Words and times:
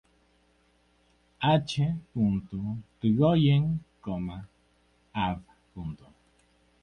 H. 1.43 1.77
Yrigoyen, 3.01 3.65
Av. 5.13 5.39